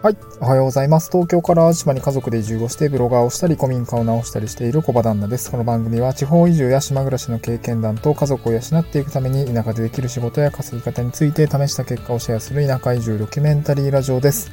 [0.00, 0.16] はい。
[0.40, 1.10] おはようございます。
[1.10, 5.50] 東京から島に家族で移住をしてブロガーをしたり古民家を直したりしている小場旦那です。
[5.50, 14.52] この番組は地方移住や島暮らしの経験談と家族を養っていくために田舎でできる仕事や稼ぎ方について試した結果をシェアする田舎移住ドキュメンタリーラジオです。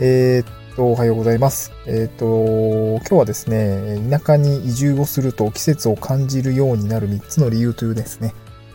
[0.00, 1.70] えー、っと、おはようございます。
[1.84, 8.32] えー、っと、今日はですね、田舎に移住をすると季節を感じるようになる3つの理由というですね、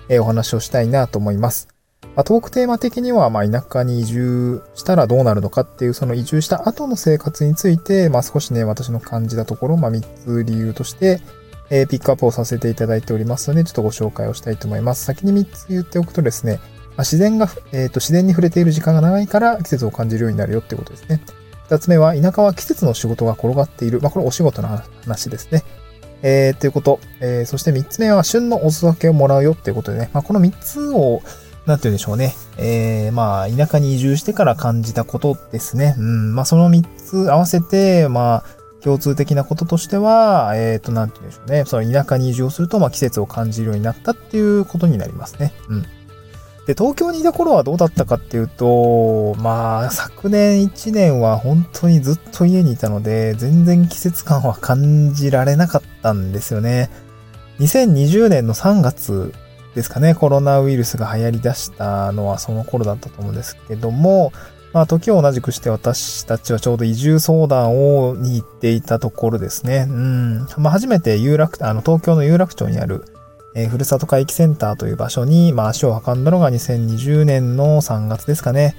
[0.07, 1.72] えお話をしたいなと思います。
[2.15, 11.21] まあ、トークテーマ的には、まあ、田舎に移住したらどうなるのかっていう、その移住した後の生活について、まあ、少しね、私の感じたところ、まあ、3つ理由として、
[11.69, 15.05] えーピックアップをさせていただいておりますので、ちょっとご紹介をしたいと思います。
[15.05, 16.59] 先に3つ言っておくとですね、
[16.95, 21.21] まあ、自然が、えっ、と、自然に触れている時間が長いから季節を感じるようになるよってことですね。
[21.69, 24.01] 2つ目は、田舎は季節の仕事が転がっている。
[24.01, 24.67] まあ、これお仕事の
[25.03, 25.63] 話ですね。
[26.21, 26.99] えー、ということ。
[27.19, 31.21] えー、そして3つ目は、旬のお裾分けをもらうよってことでね、まあ、この3つを、
[31.65, 32.35] なんて言うんでしょうね。
[32.57, 35.95] えー、まあ、田舎に移住してから感じたことですね。
[35.97, 38.43] うん、まあ、その3つ合わせて、まあ、
[38.83, 41.63] 共通的なこととしては、えっ、と、なんて言うんでしょうね。
[41.65, 45.53] その田舎に移住をすると、まあ、季節を感じるようになったっていうことになりますね。
[45.69, 45.81] うん。
[46.65, 56.89] で、東京にいた頃はどうだったかっていうと、まあ、昨年1年は本当にずっと家にいたので、全然季節感は感じられなかったんですよね。
[57.59, 59.33] 2020年の3月
[59.75, 64.31] ですかね、コロナウイルスが流行り出したのはその頃だったと思うんですけども、
[64.73, 69.85] まあ、時を同じくして私たちはちょうど移住相談をに行っていたところですね。
[69.87, 70.47] うん。
[70.57, 73.05] まあ、初めて有楽、あの、東京の有楽町にある、
[73.55, 78.75] えーふるさと回帰センターという場所に、まあ、足を運んだのが2020年の3月ですかね。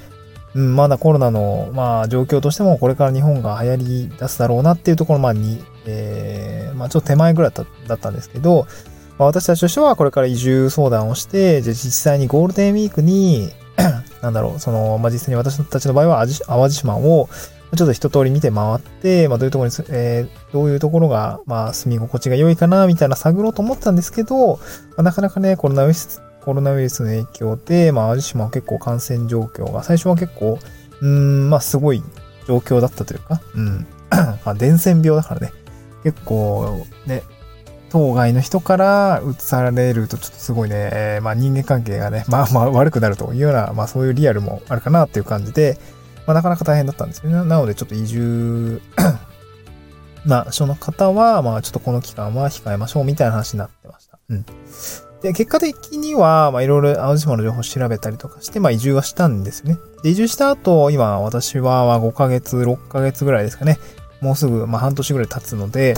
[0.56, 7.52] うん、まだコロナの、まあ、状況としても、これから日本が流行り出すだろうなっていうところ、まあ、に、えーまあ、ちょっと手前ぐらい
[7.86, 8.66] だったんですけど、
[9.18, 13.50] まあ、私たちとしてはこれから移住相談をして、じゃ実際にゴールデンウィークに、
[14.22, 17.28] なんだろう、その、まあ、実際に私たちの場合は淡路淡路島を、
[17.76, 24.60] ちょっと一通り見て回って、まあ、どういうところに、えーどういうところが、まあ、住み心地が良いかな、みたいな探ろうと思ったんですけど、ま
[24.98, 30.58] あ、なかなかね、コロナウイルス、コロナウイルスの影響で、まあ、淡路島は結構感染状況が、最初は結構、
[31.00, 32.02] うん、まあ、すごい
[32.46, 33.86] 状況だったというか、うん。
[34.10, 35.52] まあ、伝染病だからね、
[36.04, 37.24] 結構、ね、
[37.94, 45.78] 当該の人から移されるとちょっとすごいね、えーまあ人間関係がね、まあまあ悪くなるというような、まあそういうリアルもあるかなっていう感じで、
[46.26, 47.36] まあなかなか大変だったんですよね。
[47.36, 48.82] なのでちょっと移住
[50.26, 54.18] な人の方は、まあちょっとこの期間は控えましょうみたいな話になってました。
[54.28, 54.44] うん。
[55.22, 59.78] で、結果的には、まあいろいろ淡路島の情報を調べたりとかして、まあ移住はしたんですよね。
[60.02, 63.78] で、移住した後、今私は5ヶ月、6ヶ月ぐらいですかね。
[64.20, 65.94] もうすぐ、まあ半年ぐらい経つので、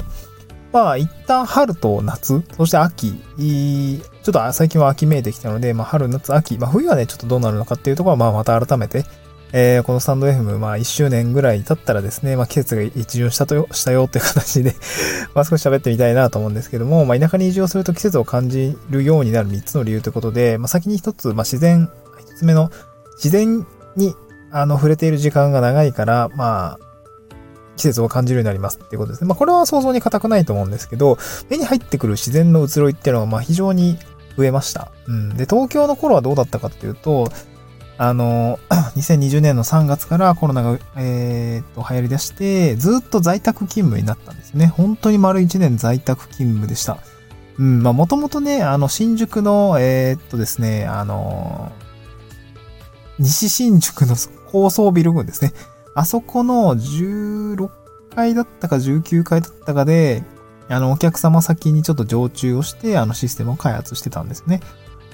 [0.72, 9.04] まあ、一旦春と夏、そして秋、ちょっと最近は秋めいてきたので、まあ、春、夏、秋、まあ、冬はね、ちょっとどうなるのかっていうところは、まあ、また改めて、
[9.52, 14.74] えーこのスタンド FM、まあ、1周年ぐらい経ったらですね、まあ、季節が一巡したと、したよっていう形で、
[15.34, 21.88] まあ、少し喋ってみたいなと思うんですけども、まあ、田舎に移住をすると季節を感じるようになる3つの理由ということで、まあ、先に1つ、まあ、自然、
[22.18, 22.70] 1つ目の、
[23.16, 23.66] 自然
[23.96, 24.14] に、
[24.50, 26.86] あの、触れている時間が長いから、まあ、
[27.76, 29.28] 季節を感じるようになりますっていうことですね。
[29.28, 33.98] まあこれは想像に難くないと思うんですけど、目に入ってくる自然の移ろいっていうのがまあ非常に
[34.36, 34.90] 増えました。
[35.06, 35.36] うん。
[35.36, 37.30] で、東京の頃はどうだったかっていうと、
[37.98, 38.58] あの、
[38.96, 44.66] 2020年の3月からコロナが、えーっと、流行り出して、ずっと在宅勤務になったんですね。
[44.66, 46.98] 本当に丸1年在宅勤務でした。
[47.58, 51.72] うん、まあもともとね、あの、新宿の、えーっとですね、あの、
[53.18, 54.14] 西新宿の
[54.50, 55.52] 高層ビル群ですね。
[55.96, 57.70] あそこの16
[58.14, 60.22] 階だったか19階だったかで、
[60.68, 64.60] あの、お客様先にちょっと常駐をして、あの、システムを開発してたんですね。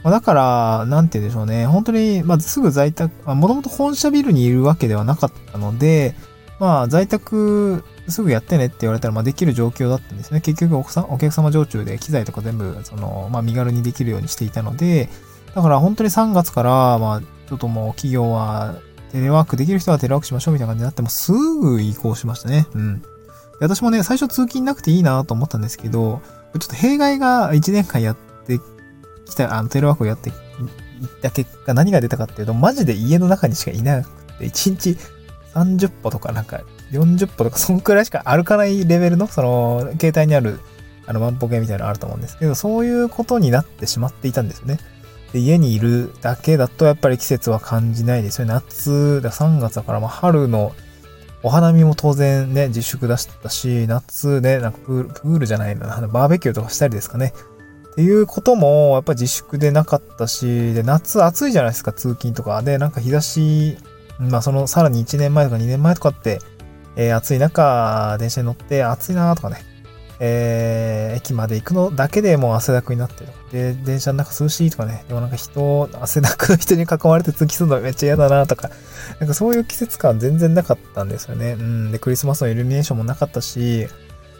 [0.02, 1.66] まだから、なんて言うんでしょうね。
[1.66, 6.16] 本当に、まあ、すぐ在宅、もともと本社ビルにいるわけではなかったので、
[6.58, 10.40] まあ、在宅、すぐやってねって言われたら、まあ、できる状況だったんですね。
[10.40, 15.08] 結局おさん、お客様常駐で機材とか全部、その、まあ、身軽にできるようにしていたので、
[15.54, 18.74] だから本当に3月から、まあ、ちょっともう企業は、
[19.12, 22.66] テレワークできる人はテレワークしましょうみたいな感じになって、もすぐ移行しましたね。
[22.74, 23.00] うん。
[23.00, 23.06] で
[23.60, 26.22] 私もね、最初通勤なくていいなと思ったんですけど、
[26.58, 28.16] ちょっと弊害が1年間やっ
[28.46, 28.58] て
[29.26, 30.36] きた、あの、テレワークをやっていっ
[31.20, 34.96] た結果、何が出たかっていうと、マジで家の中にしかいなくて、1日
[35.54, 36.62] 30歩とかなんか
[36.92, 40.60] 40歩とか、そんくらいしか歩かないレベルの、その、携帯にある、
[41.06, 44.78] あの、万歩計みたいなのあると思うんですけど、そういうことになってしまっていたんですよね。
[45.32, 48.54] で、家にいるだけだとやっぱり季節は感じないですよね。
[48.54, 50.72] 夏、だ3月だから、まあ春の
[51.42, 57.32] お花見も当然ね、自粛出したし、夏ね、なんかプール、プールじゃないな、あのバーベキューとかしたりですかね。
[57.92, 62.62] っていうことも、やっぱ自粛でなかったし、で、夏暑いじゃないですか、通勤とか。
[62.62, 63.76] で、なんか日差し
[64.18, 66.38] まあそのさらに1年前とか2年前とかって、
[66.96, 69.64] えー、暑い中、電車に乗って暑いなとかね、
[70.24, 73.32] えー、駅まで行くのだけでもう汗だくになってる。
[73.50, 78.70] で、電車の中涼しいとかね、でもなんか人、汗だくの人に囲まれて通勤するのめっちゃ嫌だなとか、
[79.18, 81.56] なんかそういう季節感全然なかったんですよね。
[81.58, 81.90] うん。
[81.90, 83.88] で、クリスマスのイルミネーションもなかったし、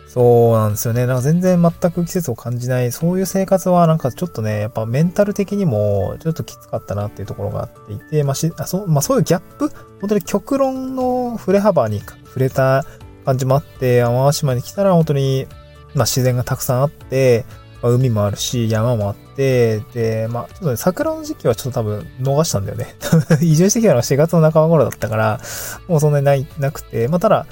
[0.07, 1.07] そうなんですよね。
[1.07, 9.69] なんか全然全く季節を感じない、そういう生活はなんかちょっとね、やっぱメンタル的にもちょっときつかったなっていうところがあっていて、まあし、あそう、まあそういうギャップ？
[10.01, 12.85] 本当に極論の触れ幅に触れた
[13.25, 15.49] 感じもあって、淡路島に来たら本当に、
[15.95, 17.45] まあ自然がたくさんあって、
[17.83, 22.95] まあ、海もあるし、山もあって、で、まあ、ちょっとね、桜の時期はちょっと多分逃したんだよね。
[23.43, 25.41] 移住してきたのが4月の半ば頃だったから、
[25.89, 27.47] もうそんなにない、なくて、まあただ、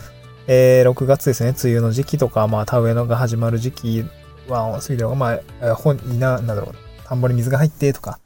[0.46, 4.04] えー、6月ですね、梅雨の時期とか、まあ、田植えのが始まる時期
[4.48, 6.74] は、過ぎてまあ、本、いな、なんだろう、
[7.08, 8.18] 田んぼに水が入ってとか、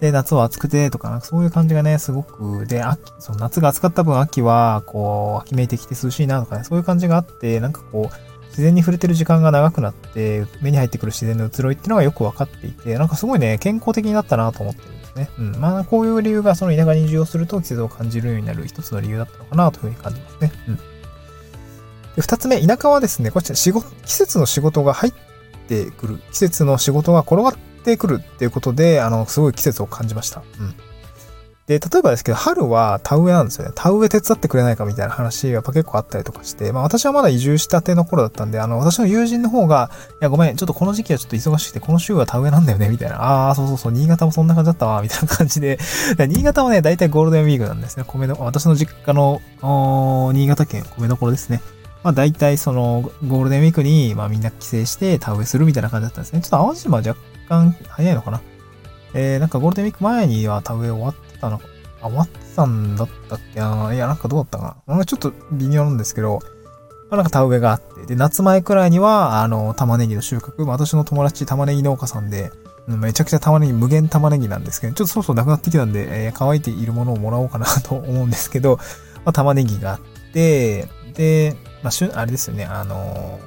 [0.00, 15.28] で、夏は暑くてとか、そういう感じがね、すごく、で、秋、その夏が暑かった分、秋は、こう、秋めいてきて涼しいなとかね、そういう感じがあって、なんかこう、自然に触れてる時間が長くなって、目に入ってくる自然の移ろいっていうのがよくわかっていて、なんかすごいね、健康的になったなと思ってるんですね。
[15.38, 15.56] うん。
[15.56, 20.52] まあ、こういう理由がその田舎に移住をすると季節を感じるようになる一つの理由だったのかなというふうに感じますね。
[20.68, 20.76] うん。
[20.76, 20.82] で、
[22.18, 25.12] 二つ目、田舎はですね、こちら仕事、季節の仕事が入っ
[25.68, 27.54] てくる、季節の仕事が転がっ
[27.84, 30.42] てくるっていうことで、あの、すごい季節を感じました。
[30.60, 30.74] うん。
[31.66, 33.72] で、例えばですけど、春は田植えなんですよね。
[33.74, 39.90] 田植え手伝ってくれないかみたいな話が結構あったりとかして、まあ私はまだ移住したての頃だったんで、あの、私の友人の方が、
[40.20, 43.22] いやごめん、ちょっとこの時期はちょっと忙しくて、この週は田植えなんだよね、みたいな。
[43.22, 45.78] ああ、そうそうそう、新潟もそんな感じだったわ、みたいな感じで。
[46.18, 48.04] 新潟はね、大体ゴールデンウィークなんですね。
[48.06, 49.40] 米の、私の実家の、
[50.34, 51.62] 新潟県米どころですね。
[52.02, 56.42] まあ大体そのゴールデンウィークに、まあみんな帰省して田植えするみたいな感じだったんですね。
[56.42, 57.18] ちょっと淡路島は若
[57.48, 58.42] 干早いのかな。
[59.14, 61.64] えー、なんかゴールデンウィーク前には田植え終わってたのか、
[62.02, 63.94] あ、終わってたんだったっけな？
[63.94, 65.04] いや、なんかどうだったかな？
[65.04, 66.40] ちょっと微妙なんですけど、
[67.10, 72.50] ま、なんか田植えがあって、で、夏前くらいには、あの、玉ねぎの収穫、私の友達玉ねぎ農家さんで、
[72.86, 78.76] めちゃくちゃ玉ねぎ、無限玉ねぎなんですけど、ちょっとそろそろなくなってきたんで、えー、乾いているものをもらおうかなと思うんですけど、
[79.24, 80.00] まあ、玉ねぎがあっ
[80.32, 83.38] て、で、まあ、あれですよね、あの、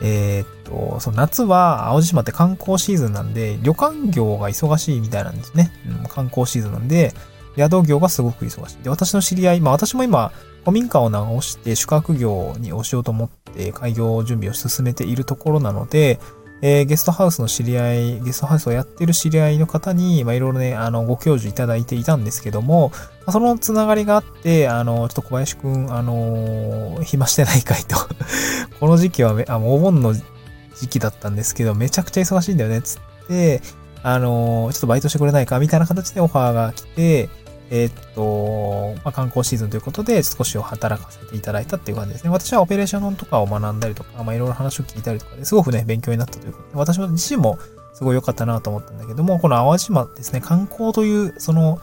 [0.00, 5.72] えー、っと、その夏は青島って観光シーズンなんで、旅館業が忙しいみたいなんですね。
[6.00, 7.14] うん、観光シーズンなんで、
[7.56, 8.82] 宿業がすごく忙しい。
[8.82, 10.32] で、私の知り合い、まあ私も今、
[10.64, 16.18] 古民家を直して宿泊業に押しようと思って開業準備を進めているところなので、
[16.66, 27.98] えー、ゲストハウスの知り合い、ゲストハウスをやってる知り合いの方に、まあ、いろいろね、あの、ご教授いただいていたんですけども、まあ、そのつながりがあって、あの、ちょっと小林くん、あのー、暇してないかいと。
[28.80, 33.60] この時期は、あの、お盆の時期だったんですけど、めちゃくちゃ忙しいんだよね、つって、
[34.02, 37.28] あのー、ちょっとバイトしてくれないかみたいな形でオファーが来て、
[37.70, 42.30] えー、っと、まあ、観光シーズンということで少しを働かせていただいたっていう感じですね。
[42.30, 47.58] 私はオペレーションとかを学んだりとか、まあ、いろいろ話を聞いたりとかですごくね、勉強になったということで、私自身も
[47.94, 51.80] すごい良かったなと思ったんだけども、この淡路島ですね、観光という、その、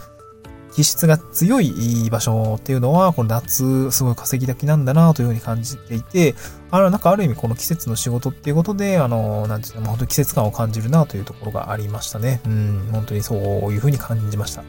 [0.73, 6.33] 気質が強い場所っていうのは、この夏、すごい稼ぎ時なんだなというふうに感じていて、
[6.69, 12.39] あの、なんかある意味この季節の仕事っていうことで、あの、なんていうの、本当に季節感を感じるなというところがありましたね。
[12.45, 13.37] うん、本当にそう
[13.73, 14.63] いうふうに感じました。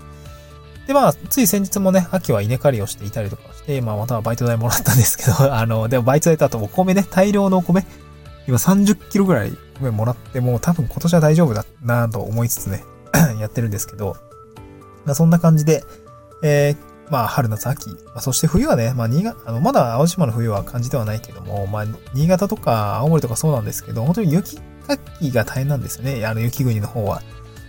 [0.87, 7.87] で、まあ、つい先日もね、秋は稲刈りをしていたりとかして、まあ、またバイト代もらったんですけど、 あの、でもバイト代とあとお米ね、大量のお米、
[8.49, 12.85] 今30キロぐらい米もらって、もう多分今年は大丈夫だなと思いつつね、
[13.41, 14.17] やってるんですけど、
[15.05, 15.85] まあ、そんな感じで、
[16.43, 16.77] えー、
[17.13, 17.91] まあ、春、夏、秋。
[17.91, 21.85] まあ、そして冬はね、まあ、新潟、あの、まだ青島の冬は感じてはないけども、まあ、
[22.15, 26.25] 新潟とか青森とかそうなんですけど、本当に雪かきが大変なんですよね。
[26.27, 27.23] あの、雪国の方は。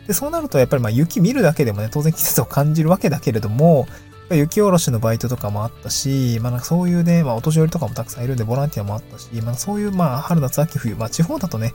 [0.07, 3.87] で、そうなるとやっぱりまあ雪見るだけでもね、当然季節を感じるわけだけれども、
[4.31, 11.73] 雪下ろしのバイトとかもあったし、まあなんかそういうね、まあお年寄りとかもたくさんいるんでボランティアもあったし、まあそういうまあ春夏秋冬、まあ地方だとね、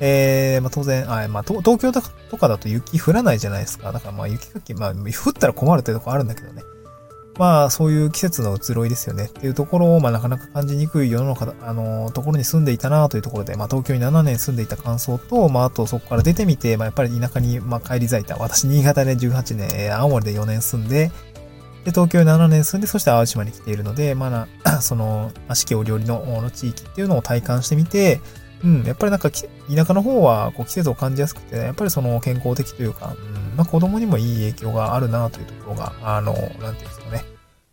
[0.00, 2.00] えー、まあ当然、あまあ東京と
[2.38, 3.92] かだと雪降らないじゃないですか。
[3.92, 6.62] だからまあ雪かき、まあ降ったら困るってとこあるんだけどね。
[7.40, 18.36] まあ、そういう季節の移ろいですよねっていうところを、まあ、なかなか感じにくい世の中、あの、ところに住んでいたなというところで、まあ、東京に7年住んでいた感想と、まあ、あとそこから出てみて、まあ、やっぱり田舎に、まあ、帰り咲いた。
[18.36, 21.10] 私、新潟で18年、青森で4年住んで、
[21.84, 28.20] で、東京に7年住んで、そして淡路島に来ているので、まあ、 その、四季折々のの地域っていうのを体感してみて、
[28.62, 29.40] うん、やっぱりなんか、田
[29.86, 37.29] 舎の方は、こう、季節を感じやすくて、やっぱりその、健康的というか、うん、まあ、子供にもいい影響があるなというところが、あの、なんていうんですかね。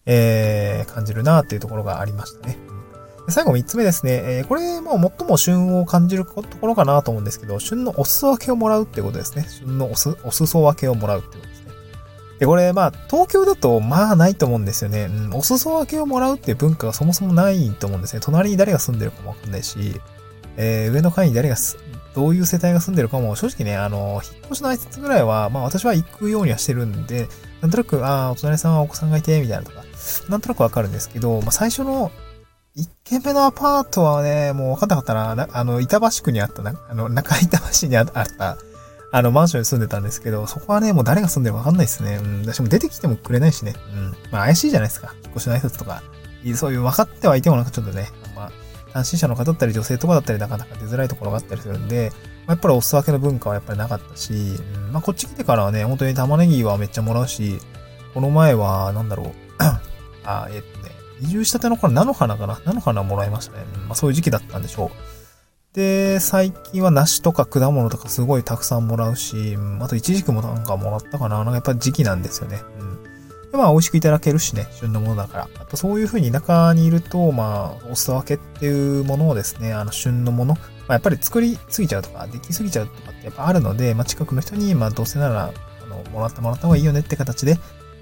[0.08, 2.58] えー、感じるなっていうところがありましたね。
[3.30, 4.22] 最後3つ目ですね。
[4.24, 9.46] えー、これも最も旬を感じるところかなと思うんですけど、旬のお裾分けをもらうってことですね。
[9.50, 11.72] 旬のおす、お裾分けをもらうってことですね。
[12.40, 15.10] で、これ、まあ、東京だと、まあ、ないと思うんですよね。
[15.12, 18.22] うん、お裾分けをもらうっていう文化がそもそもないと思うんですね。
[18.24, 20.00] 隣に誰が住んでるかもわかんないし、
[20.56, 21.58] えー、上の階に誰が
[22.18, 27.28] どういう世帯が住んでるかも、正直ね、あの、引っ越しの挨拶ぐらいは、まあ私は行くようにはしてるんで、
[27.62, 29.84] なんとなく、ああ、お隣さんはお子さんがいて、みたいなとか、
[30.28, 32.12] なんとなくわかるんですけど、まあ最初の
[32.76, 38.58] 1軒目のアパートはね、もう分かんなかったな、あの、板橋区にあったな、あの、中板橋にあった、
[39.12, 42.16] あの、マンションに住んでたんですけど、そこはね、もう誰が住んでるかわかんないですね。
[42.16, 42.42] うん。
[42.42, 43.76] 私も出てきてもくれないしね。
[43.94, 44.16] うん。
[44.32, 45.14] まあ怪しいじゃないですか。
[45.24, 46.02] 引っ越しの挨拶とか。
[46.56, 48.10] そういう分かってはいてもなんかちょっとね、
[48.98, 52.12] 単身者の方だったり女性とかだったりなかなか出づらいところがあったりするんで、
[52.48, 57.60] まあ、やっぱりお裾分けの文化はやっぱりなかったし、うん、まあこっち来てからはね、本当に玉ねぎはめっちゃもらうし、
[58.16, 59.32] この前は、なんだろう、
[60.25, 60.89] あ、えっとね、
[61.22, 62.60] 移住したての頃菜の花かな？
[62.66, 63.66] 菜の花もらいましたね。
[63.75, 65.75] うん、まあそういう時期だったんでしょう。
[65.75, 71.38] で、最近は梨とか果物とかすごいたくさんもらうし、あとイチジクもなんかもらったかな？
[71.38, 72.62] なんかやっぱ時期なんですよね。
[72.80, 73.00] うん。
[73.51, 75.39] で、まあ美味しくいただけるしね、旬のものだから。
[75.56, 85.51] やっぱそういう風に中にいると、まあ、お裾分けっていうものをですね、あの旬のもの、まあ、やっぱり作りすぎちゃうとか、できすぎちゃうとかってやっぱあるので、まあ近くの人に、まあどうせなら、
[85.84, 87.58] あの、もらってもらった方がいいよねって形で、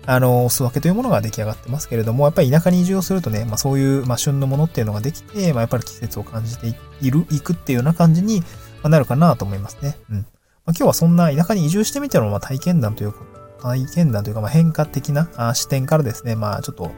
[0.07, 8.43] あの、お裾分けというものが出来上がってますけれども、やっぱり田舎に移住をするとね、まあそういう、まあ旬のものっていうのができて、まあやっぱり季節を感じている、いくっていうような感じに
[8.83, 9.97] なるかなと思いますね。
[10.09, 10.17] うん。
[10.17, 10.27] まあ、
[10.69, 16.91] 今日はそんな田舎に移住してみての、まあ、体験談ということ体験談というか、まあ変化的な視点からですね、まあちょっと、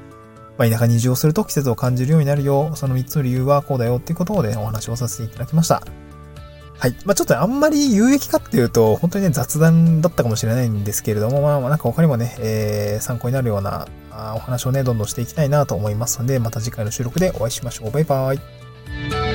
[0.57, 5.81] まあ田舎に移住をすると季節を感じるようになるよ、その3つの理由はこうだよっていうことで、ね、お話をさせていただきました。
[6.79, 6.95] はい。
[7.05, 13.87] まあ、ちょっとあんまり有益かっていうと、本当にね、雑談だったかもしれないんですけれども、まあ、なんか他にもね、えー、参考になるような
[14.35, 17.91] お話をね、どんどんしていきたいなと思いますので、また次回の収録でお会いしましょう。
[17.91, 19.26] バイバイ。